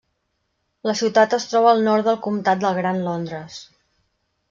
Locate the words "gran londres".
2.83-3.63